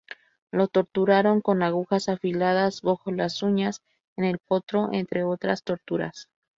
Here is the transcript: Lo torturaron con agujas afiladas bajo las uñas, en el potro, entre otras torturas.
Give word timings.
Lo 0.51 0.67
torturaron 0.67 1.41
con 1.41 1.61
agujas 1.61 2.09
afiladas 2.09 2.81
bajo 2.81 3.11
las 3.11 3.43
uñas, 3.43 3.83
en 4.17 4.23
el 4.25 4.39
potro, 4.39 4.89
entre 4.91 5.23
otras 5.23 5.61
torturas. 5.61 6.27